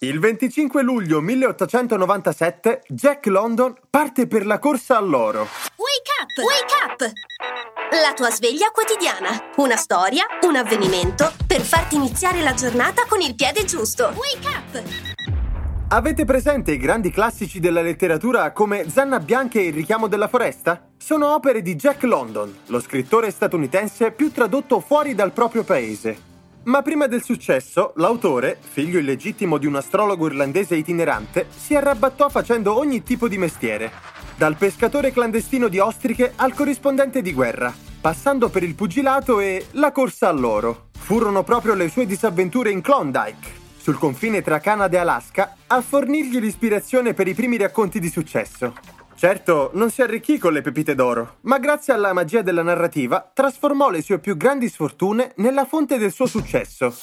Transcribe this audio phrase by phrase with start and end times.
[0.00, 5.48] Il 25 luglio 1897 Jack London parte per la corsa all'oro.
[5.76, 6.36] Wake up!
[6.44, 7.12] Wake up!
[8.02, 9.52] La tua sveglia quotidiana.
[9.56, 14.12] Una storia, un avvenimento per farti iniziare la giornata con il piede giusto.
[14.14, 14.82] Wake up!
[15.88, 20.90] Avete presente i grandi classici della letteratura come Zanna Bianca e il richiamo della foresta?
[20.98, 26.25] Sono opere di Jack London, lo scrittore statunitense più tradotto fuori dal proprio paese.
[26.66, 32.76] Ma prima del successo, l'autore, figlio illegittimo di un astrologo irlandese itinerante, si arrabattò facendo
[32.76, 33.92] ogni tipo di mestiere.
[34.36, 39.92] Dal pescatore clandestino di ostriche al corrispondente di guerra, passando per il pugilato e la
[39.92, 40.88] corsa all'oro.
[40.98, 46.40] Furono proprio le sue disavventure in Klondike, sul confine tra Canada e Alaska, a fornirgli
[46.40, 48.74] l'ispirazione per i primi racconti di successo.
[49.16, 53.88] Certo, non si arricchì con le pepite d'oro, ma grazie alla magia della narrativa trasformò
[53.88, 56.94] le sue più grandi sfortune nella fonte del suo successo.